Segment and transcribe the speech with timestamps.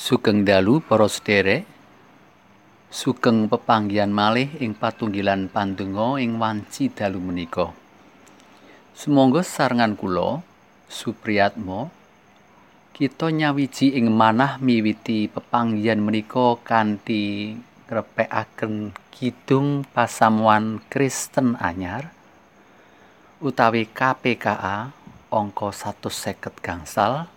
[0.00, 1.68] Sugeng dalu para sederek.
[2.88, 7.68] Sugeng pepanggihan malih ing patunggilan pandonga ing wanci dalu menika.
[8.96, 10.40] Sumangga sarengan kula
[10.88, 11.92] Supriyatmo
[12.96, 22.08] kita nyawiji ing manah miwiti pepanggihan menika kanthi ngrepekaken kidung pasamuan Kristen anyar
[23.44, 24.96] utawi KPKA
[25.28, 27.28] angka 150 gangsal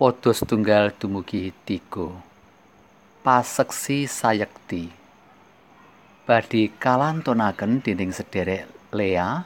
[0.00, 2.08] padha setunggal dumugi tiga
[3.20, 4.88] paseksi sayekti
[6.24, 8.64] badhe kalantunaken dening sederek
[8.96, 9.44] Lea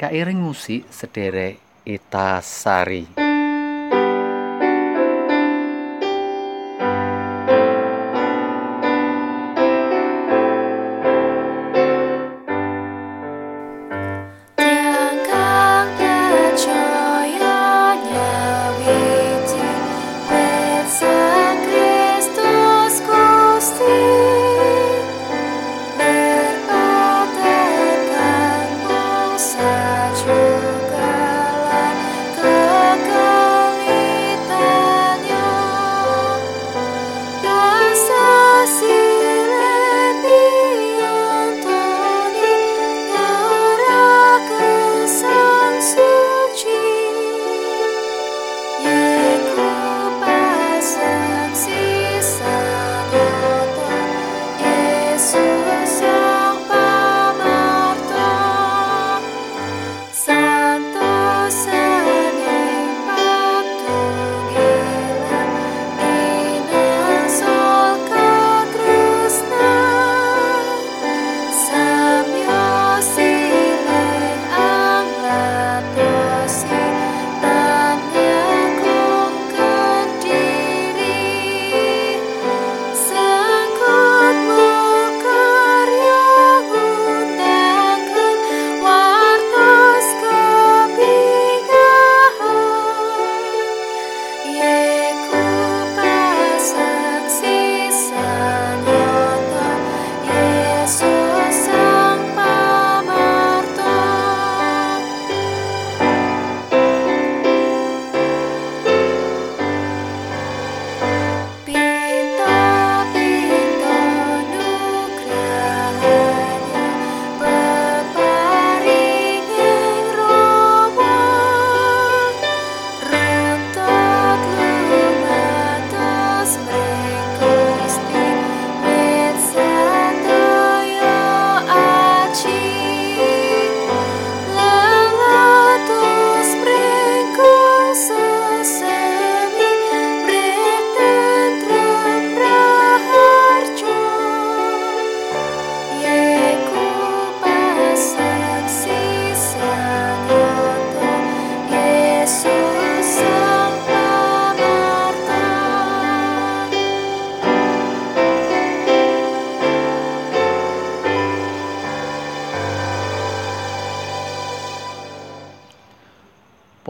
[0.00, 3.29] kairing musik sederek Ita Sari.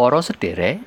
[0.01, 0.81] Para sederek,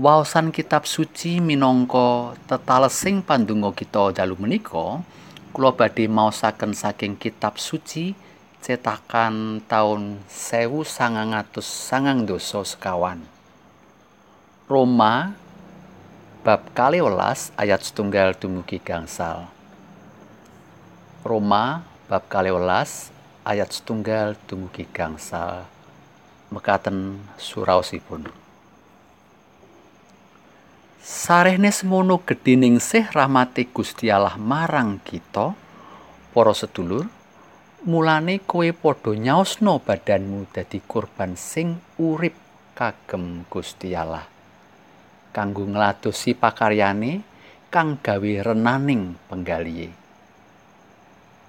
[0.00, 5.04] waosan kitab suci minangka tetalesing pandonga kita dalu menika,
[5.52, 8.16] kula badhe maosaken saking kitab suci
[8.64, 11.60] cetakan taun 1990
[12.64, 13.20] sekawan.
[14.64, 15.36] Roma
[16.40, 19.44] bab kali welas ayat setunggal dumugi gangsal.
[21.20, 23.12] Roma bab kali welas
[23.44, 25.68] ayat setunggal dumugi gangsal.
[26.50, 28.28] Mekaten suraosipun.
[31.08, 35.56] Sarehne semono gedhening sih rahmati Gusti Allah marang kita,
[36.36, 37.08] para sedulur,
[37.88, 42.36] mulane kowe padha nyaosno badanmu dadi kurban sing urip
[42.76, 44.26] kagem Gusti Allah.
[45.32, 47.24] Kanggo ngladosi pakaryane
[47.72, 49.88] kang gawe renaning penggalihe.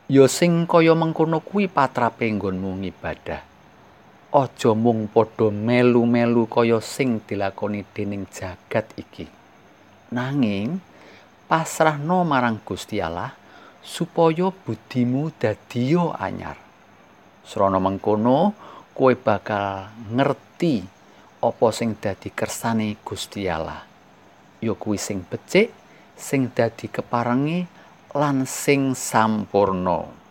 [0.08, 3.49] Ya sing kaya mengkono kuwi patrape nggonmu ngibadah.
[4.30, 9.26] Aja mung padha melu-melu kaya sing dilakoni dening jagat iki.
[10.14, 10.78] Nanging
[11.50, 13.34] pasrahno marang Gusti Allah
[13.82, 16.58] supaya budimu dadiyo anyar.
[17.42, 18.54] Srana mengkono
[18.94, 20.86] kowe bakal ngerti
[21.42, 23.82] apa sing dadi kersane Gusti Allah.
[24.62, 25.74] Ya kuwi sing becik
[26.14, 27.66] sing dadi keparengi
[28.14, 30.29] lan sing sampurna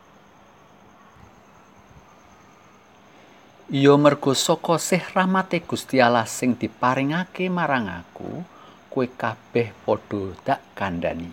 [3.69, 8.41] Ya mergo saka sih rahmate Gusti Allah sing diparingake marang aku,
[8.89, 11.29] kowe kabeh padha dak kandhani.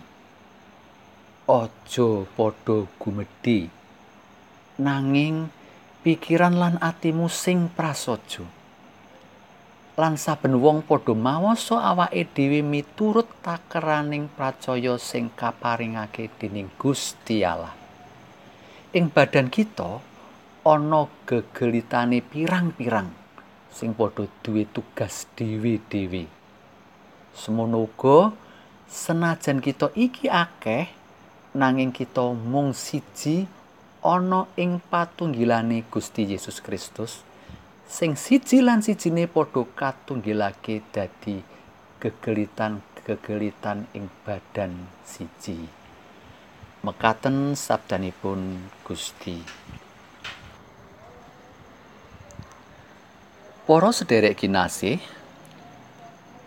[1.48, 3.72] Aja padha gumedhi
[4.76, 5.48] nanging
[6.04, 8.44] pikiran lan atimu sing prasaja.
[9.96, 17.72] Lan saben wong padha maosa awake dhewe miturut takeraning pracaya sing kaparingake dening Gusti Allah.
[18.92, 20.15] Ing badan kita
[20.66, 23.14] ana gegelitane pirang-pirang
[23.70, 26.26] sing padha duwe tugas dhewe-dhewe.
[27.30, 28.34] Semono uga
[28.90, 30.90] senajan kita iki akeh
[31.54, 33.46] nanging kita mung siji
[34.02, 37.22] ana ing patunggilane Gusti Yesus Kristus.
[37.86, 41.38] sing siji lan sijine padha katunggilake dadi
[42.02, 45.70] gegelitan-gegelitan ing badan siji.
[46.82, 49.38] Mekaten sabdanipun Gusti.
[53.66, 55.02] Para sederek kinasih,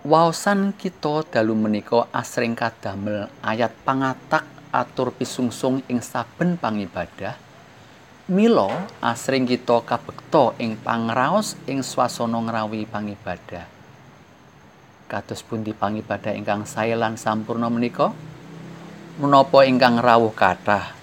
[0.07, 7.36] waosan kita dalu menika asring kadamel ayat pangatak atur pisungsung ing saben pangibadah
[8.31, 8.71] Milo
[9.04, 13.68] asring kita kabekta ing pangraos ing swasana ngrawi pangibadah.
[15.12, 18.15] Kados pundi pangibadah ingkang sae lan sampurna menika?
[19.19, 20.94] Menapa ingkang rawuh kathah?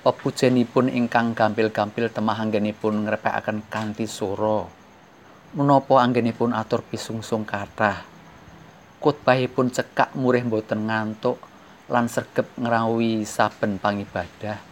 [0.00, 4.79] Pepujenipun ingkang gampil-gampil temah anggenipun ngrepekaken kanthi swara.
[5.50, 8.06] Menapa anggenipun atur pisungsung kathah?
[9.02, 11.42] Kutbahipun cekak murih boten ngantuk
[11.90, 14.70] lan sregep ngrawi saben pangibadah.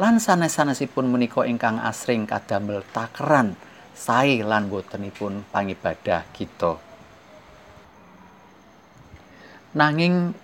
[0.00, 3.52] lan sanes-sanesipun menika ingkang asring kadamel takeran
[3.92, 6.76] sae lan botenipun pangibadah kita.
[9.76, 10.36] Nanging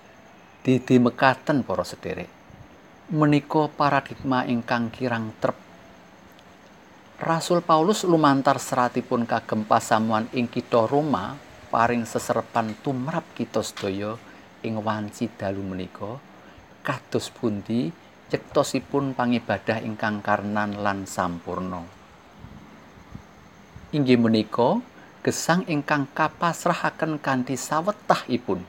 [0.65, 2.29] didi mekaten para sederek.
[3.13, 5.66] Menika paradigma ingkang kirang trep.
[7.17, 11.33] Rasul Paulus lumantar seratipun kagem pasamuan ing kitha Roma
[11.73, 14.21] paring seserepan tumrap kita sedaya
[14.61, 16.21] ing wanci dalu menika
[16.85, 17.89] kados pundi
[18.29, 21.89] cektosipun pangibadah ingkang karnan lan sampurno.
[23.97, 24.85] Inggih menika
[25.25, 28.61] gesang ingkang kapasrahaken kanthi sawetahipun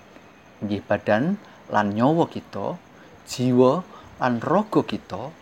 [0.63, 1.35] inggih badan
[1.67, 2.79] lan nyawa kita,
[3.27, 3.83] jiwa
[4.23, 5.35] lan raga kita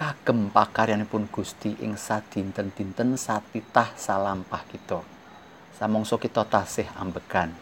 [0.00, 5.04] kagem pakaryanipun Gusti ing sadinten-dinten satitah salampah kita.
[5.76, 7.52] Samangsa kita tasih ambekan.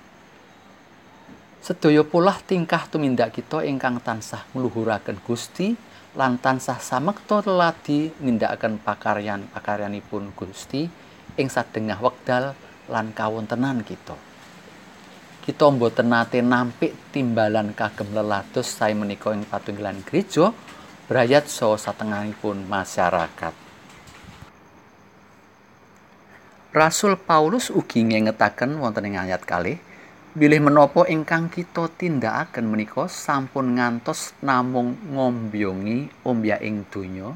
[1.58, 5.74] Sedaya polah tingkah tumindak kita ingkang tansah ngluhuraken Gusti
[6.14, 10.86] lan tansah samekta ladi nindakaken pakaryan-pakaryanipun Gusti
[11.34, 12.54] ing sadengah wekdal
[12.86, 14.14] lan kawontenan kita.
[15.42, 20.54] Kita mboten nate nampik timbalan kagem lelados sae menika ing patunggilan gereja
[21.08, 23.56] brayat saha satengahipun masyarakat.
[26.68, 29.80] Rasul Paulus ugi ngengetaken wonten ing ayat kalih
[30.36, 37.32] bilih menapa ingkang kita tindakaken menika sampun ngantos namung ngombyongi ombyaing donya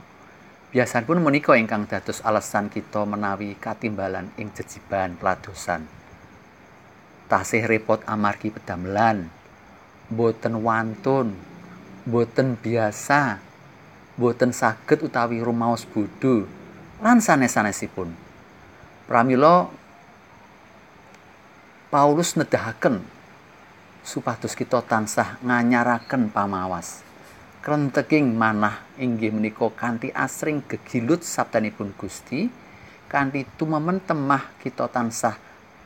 [0.69, 5.89] biasanipun menika ingkang dados alasan kita menawi katimbalan ing jejiban peladosan
[7.33, 9.33] tasih repot amargi pedamelan
[10.13, 11.33] boten wantun
[12.05, 13.52] boten biasa
[14.19, 16.49] boten saged utawi rumaos bodho
[17.01, 18.13] lan sanes-sanesipun
[19.09, 19.69] pramila
[21.93, 23.05] Paulus nedahaken
[24.01, 27.05] supados kita tansah nganyaraken pamawas.
[27.61, 32.51] Krenteking manah inggih menika kanthi asring gegilut sabdanipun Gusti,
[33.13, 35.37] kanthi tumemen temah kita tansah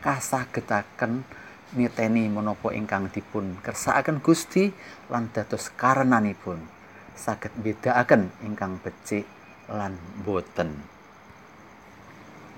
[0.01, 1.27] kasagetaken
[1.75, 4.71] niteni menapa ingkang dipun kersakaken Gusti
[5.11, 6.76] lan dados karenanipun
[7.17, 9.25] saged bedakaken ingkang becik
[9.73, 10.77] lan boten.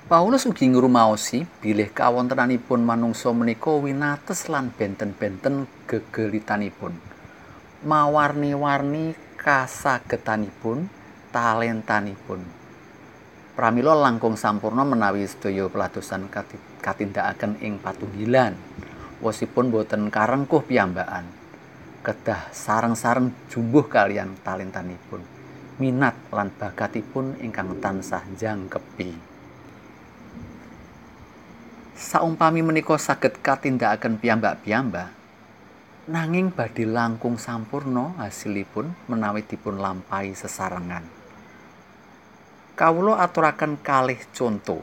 [0.09, 6.97] Paulus ugi ngrumaosi bilih kawontenanipun manungsa menika winates lan benten-benten gegelitanipun.
[7.85, 10.89] Mawarni-warni kasagetanipun,
[11.31, 12.41] talentanipun.
[13.53, 16.33] Pramila langkung sampurna menawi sedaya peladosan
[16.81, 18.57] katindakaken ing patunggilan.
[19.21, 21.38] Wosipun boten karengkuh piyambakan.
[22.09, 25.21] Kedah sareng-sareng jumbuh kalian talentanipun.
[25.77, 29.29] Minat lan bakatipun ingkang tansah jangkepi.
[31.99, 35.11] saumpami menika saged katindakaken piyambak-piyambak
[36.07, 41.03] nanging badhe langkung sampurno hasilipun menawi dipun lampahi sesarengan
[42.79, 44.79] kawula aturaken kalih conto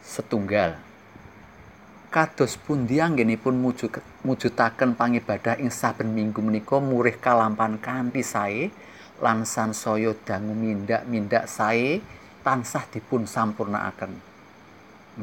[0.00, 0.80] setunggal
[2.12, 3.56] kados pundi anggenipun
[4.20, 8.68] mujudaken pangibadah ing saben minggu menika murih kalampan kanthi sae
[9.24, 12.04] lan sansaya dangu mindak-mindak sae
[12.44, 14.12] tansah dipun sampurnakaken.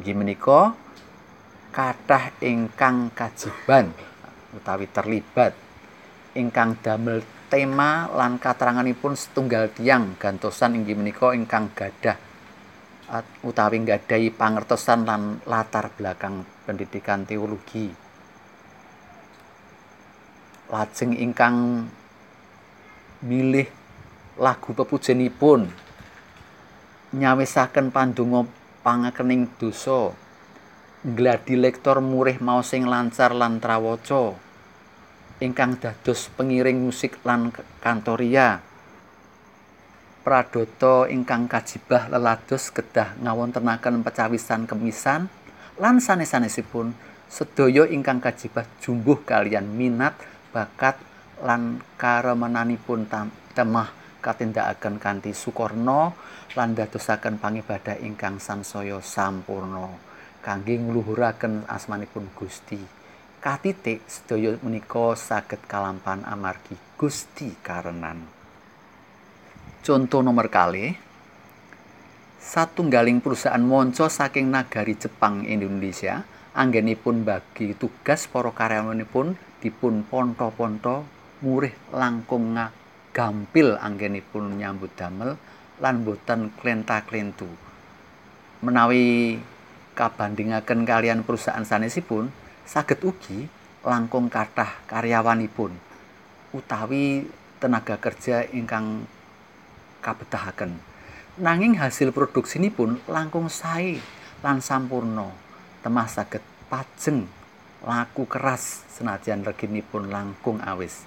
[0.02, 0.74] Inggih menika
[1.70, 3.94] kathah ingkang kajiban
[4.58, 5.54] utawi terlibat
[6.34, 7.22] ingkang damel
[7.54, 12.29] tema lan kateranganipun setunggal tiang gantosan inggih menika ingkang gadah
[13.42, 17.90] utawi nggadahi pangertosan lan latar belakang pendidikan teologi.
[20.70, 21.90] Lajeng ingkang
[23.26, 23.68] milih
[24.40, 25.68] lagu pepujenipun
[27.10, 28.46] nyawisaken pandonga
[28.86, 30.14] pangakening dosa
[31.04, 34.38] ngladi lektor murih maos sing lancar lan trawaca
[35.42, 37.52] ingkang dados pengiring musik lan
[37.84, 38.64] kantoria
[40.22, 45.32] pradota ingkang kajibah lelados kedah ngawontenaken pecawisan kemisan
[45.80, 46.92] lan sanes-sanesipun
[47.30, 50.18] sedaya ingkang kajibah jumbuh kalian minat
[50.52, 51.00] bakat
[51.46, 53.08] lan karemenanipun
[53.56, 56.14] temah katindakaken kanthi sukorno
[56.58, 59.88] lan dadosaken pangibadah ingkang sansaya sampurna
[60.44, 62.80] kangge ngluhuraken asmanipun Gusti.
[63.40, 68.39] katitik sedaya menika saged kalampan amargi Gusti karenan.
[69.80, 70.92] Contoh nomor kali.
[72.36, 81.08] Satunggaling perusahaan monco saking nagari Jepang Indonesia anggenipun bagi tugas para karyawanipun dipun ponto-ponto
[81.40, 82.60] murih langkung
[83.16, 85.40] gampil anggenipun nyambut damel
[85.80, 87.48] lan boten klenta-klentu.
[88.60, 89.40] Menawi
[89.96, 92.28] kabandingaken kalian perusahaan sanesipun
[92.68, 93.48] saged ugi
[93.88, 95.72] langkung kathah karyawanipun
[96.52, 97.24] utawi
[97.64, 99.08] tenaga kerja ingkang
[100.10, 100.82] kabetahaken.
[101.38, 104.02] Nanging hasil pun langkung sae
[104.42, 105.30] lan sampurno
[105.86, 107.30] temah saged pajeng
[107.86, 111.06] laku keras senajan reginipun langkung awis.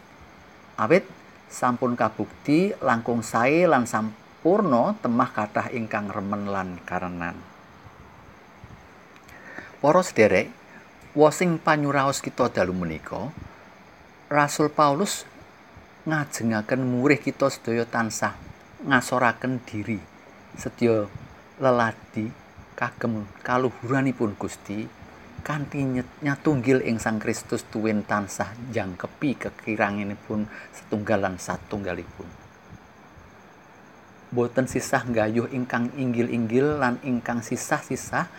[0.79, 1.05] Awit
[1.51, 7.35] sampun kabukti langkung sae lan sampurno temah kathah ingkang remen lan karenan.
[9.83, 10.63] Para sederek
[11.13, 13.29] Wasing panyuraos kita dalu menika
[14.33, 15.29] Rasul Paulus
[16.09, 18.33] ngajengaken murih kita sedaya tansah
[18.87, 20.01] ngasoraken diri.
[20.59, 21.09] Sedya
[21.63, 22.29] leladi
[22.77, 24.85] kagem kaluhuranipun Gusti
[25.43, 32.29] kanthi nyatunggil ing Sang Kristus tuwin tansah jangkepi kekiranginipun setunggalan satunggalipun.
[34.33, 38.31] Boten sisah gayuh ingkang inggil-inggil lan ingkang sisah-sisah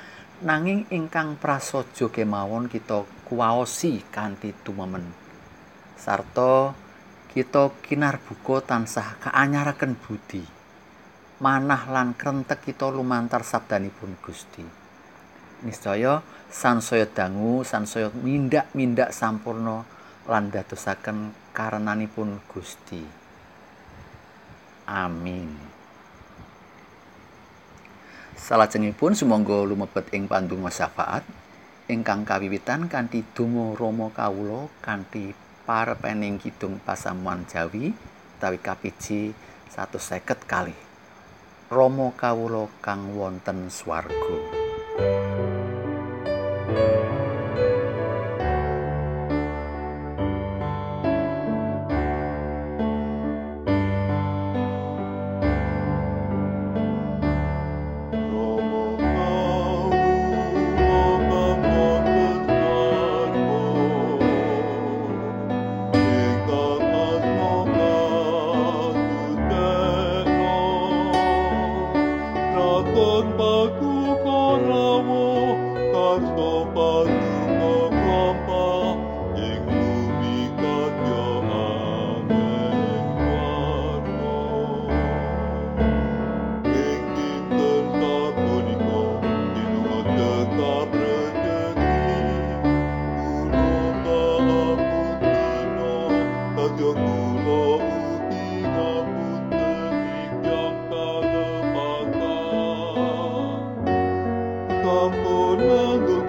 [0.42, 5.24] nanging ingkang prasaja kemawon kita kuwaosi kanthi tumemen
[6.04, 6.76] sarta
[7.34, 10.46] kita kinarbuka tansah kaanyaraken budi.
[11.42, 14.62] Manah lan krentek kita lumantar sabdanipun Gusti.
[15.66, 16.22] Niscaya
[16.54, 19.82] sansaya dangu sansaya mindak-mindak sampurna
[20.30, 23.02] lan dadosaken karenanipun Gusti.
[24.86, 25.58] Amin.
[28.38, 31.26] Salajengipun sumangga lumebet ing pandonga syafaat
[31.90, 37.96] ingkang kawiwitan kanthi donga Rama kawula kanthi parepening kidung pasamuan Jawi
[38.38, 39.32] utawi kapiji
[39.72, 40.76] 150 kali.
[41.72, 44.38] Rama kawula kang wonten swarga.
[104.94, 106.23] amor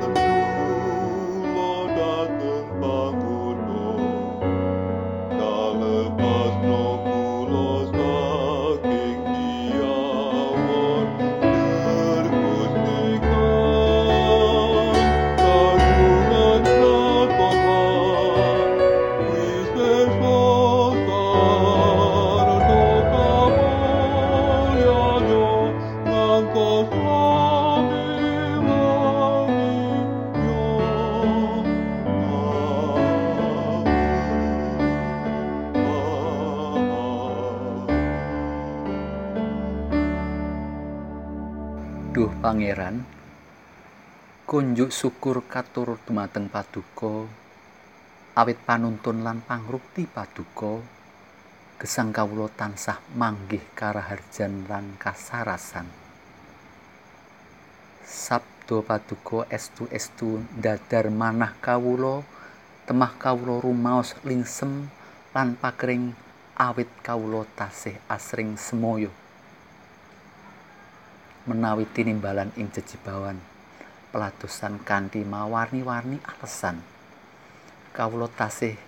[42.15, 43.03] Pangeran.
[44.47, 47.27] Kunjuk syukur katur dumateng paduka.
[48.39, 50.79] Awit panuntun lan pangrukti paduka.
[51.75, 55.91] Gesang kawula tansah manggih karaharjan lan kasarasan.
[58.07, 62.23] Sabdo paduka estu estu dadar manah kawula
[62.87, 64.87] temah kawula rumaos lingsem
[65.35, 66.15] lan pakering
[66.55, 69.24] awit kawula tasih asring semoyo
[71.45, 73.37] menawi tinimbalan ing jejibawan.
[74.13, 76.79] Peladosan kanthi mawarni-warni alesan.
[77.91, 78.79] Kawula tasih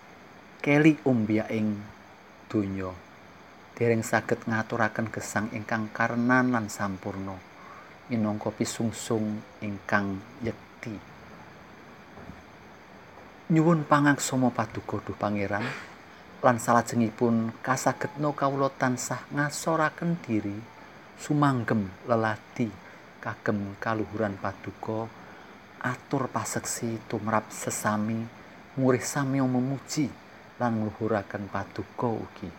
[0.62, 1.78] keli umbia ing
[2.48, 2.94] donya.
[3.76, 7.56] Dereng saged ngaturaken gesang ingkang karenan lan sampurno
[8.06, 10.94] minangka pisungsung ingkang yekti.
[13.50, 15.66] Nyuwun pangaksama paduka duh pangeran
[16.42, 20.75] lan salajengipun kasagetno kawula tansah ngasoraken diri
[21.16, 22.68] sumanggem leladi
[23.20, 25.08] kagem kaluhuran paduka
[25.82, 28.22] atur paseksi tumrap sesami
[28.76, 30.06] murih sami memuji
[30.60, 32.50] lan ngluhuraken paduka ugi.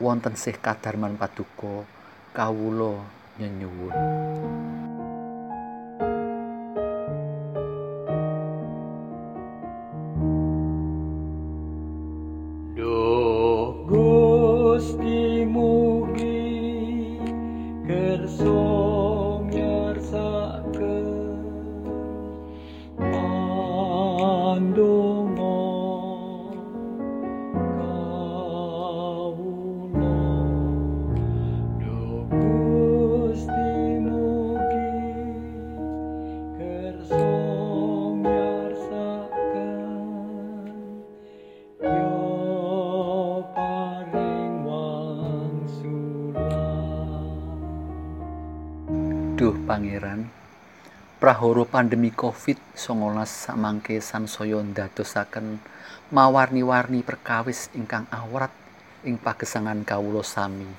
[0.00, 1.84] Wonten sih kadarman paduka
[2.32, 3.04] kawula
[3.36, 4.89] nyenyuwun
[49.50, 50.30] Duh Pangeran,
[51.18, 55.58] prahara pandemi Covid-19 samangke sansaya ndadosaken
[56.14, 58.54] mawarni-warni perkawis ingkang awrat
[59.02, 60.70] ing pagesangan kawula sami.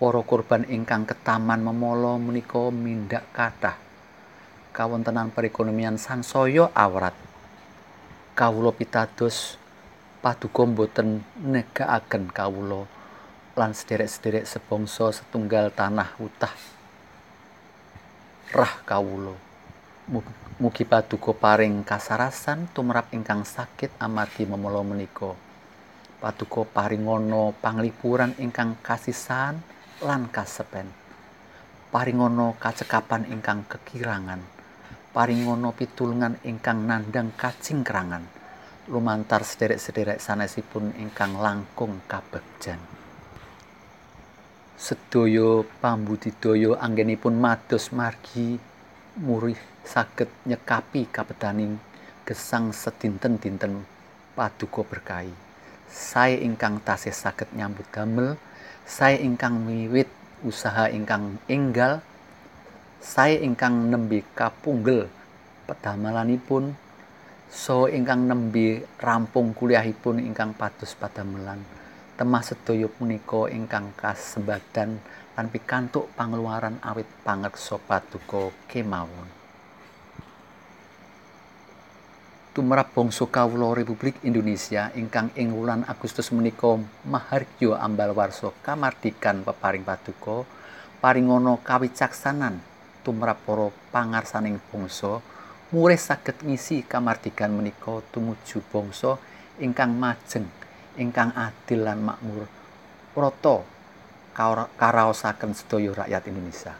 [0.00, 3.76] Para korban ingkang ketaman memala menika mindak kathah.
[4.72, 7.12] Kawontenan perekonomian sansaya awrat.
[8.32, 9.60] Kawula pitados
[10.24, 12.88] paduka boten negakaken kawula
[13.52, 16.80] lan sederek-sederek sebangsa setunggal tanah utah
[18.54, 19.34] rah kawula.
[20.62, 25.34] Mugi paduka paring kasarasan tumrap ingkang sakit amargi memala menika.
[26.22, 29.58] Paduka paringana panglipuran ingkang kasisan
[30.06, 30.86] lan kasepen.
[31.90, 34.38] Paringana kacekapan ingkang kekirangan.
[35.10, 38.22] Paringana pitulungan ingkang nandang kacingkrangan.
[38.86, 42.93] Lumantar sederek-sederek sanesipun ingkang langkung kabegjan
[44.74, 48.58] sedaya pambudidaya anggenipun mados margi
[49.20, 51.78] murih saged nyekapi kabedaning
[52.26, 53.86] gesang sedinten-dinten
[54.34, 55.30] paduka berkahi.
[55.86, 58.34] Sae ingkang tasih saged nyambut damel
[58.84, 60.10] sae ingkang miwit
[60.44, 62.04] usaha ingkang enggal
[63.00, 65.08] sae ingkang nembe kapunggel
[65.64, 66.76] pedamelanipun
[67.48, 71.62] so ingkang nembe rampung kuliahipun ingkang pados padamelan
[72.14, 75.02] temah sedaya punika ingkang kasembadan
[75.34, 79.26] lan pikantuk pangeluaran awit pangreksa paduka kemawon.
[82.54, 89.82] Tumrap bangsa kawula Republik Indonesia ingkang ing wulan Agustus menika mahargya ambal warsa kamardikan peparing
[89.82, 90.46] paduka
[91.02, 92.62] paringana kawicaksanan
[93.02, 95.18] tumrap para pangarsaning bangsa
[95.74, 99.18] murih saged ngisi kamardikan menika tumuju bangsa
[99.58, 100.46] ingkang majeng
[100.94, 102.46] ingkang adil lan makmur
[103.14, 103.62] prata
[104.78, 106.74] karaosaken sedaya rakyat Indonesia.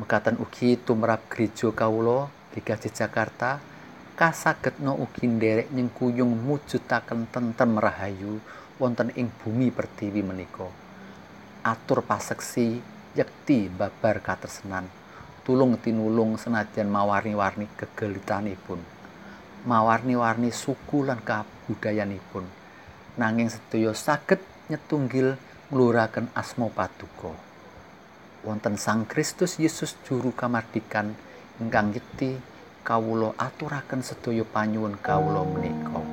[0.00, 3.60] Mekaten ugi tumrap gereja kawula Ligaji Jakarta
[4.16, 8.40] kasagetna ugi nderek nyengkuyung mujudaken tentrem rahayu
[8.80, 10.68] wonten ing bumi pertiwi menika.
[11.64, 12.80] Atur paseksi
[13.12, 14.88] yekti babar katresnan
[15.42, 18.78] tulung tinulung senajan mawarni-warni kegelitanipun.
[19.66, 21.18] Mawarni-warni suku lan
[21.72, 22.44] kabudayanipun
[23.16, 25.40] nanging sedaya saged nyetunggil
[25.72, 27.32] ngluraken asma paduka.
[28.44, 31.16] Wonten Sang Kristus Yesus juru kamardikan
[31.56, 32.36] ingkang yekti
[32.84, 36.11] kawula aturaken sedaya panyuwun kawula menika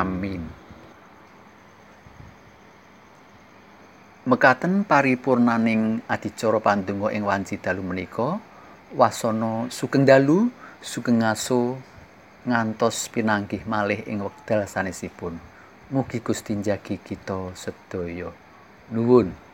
[0.00, 0.40] Amin.
[4.24, 8.40] Mekaten paripurnaning adicara pandonga ing wanci dalu menika,
[8.96, 10.48] wasana sugeng dalu,
[10.80, 11.76] sugeng ngaso
[12.48, 15.36] ngantos pinanggih malih ing wekdal sanesipun.
[15.92, 18.32] Mugi Gusti njagi kita sedaya.
[18.94, 19.49] Nuwun.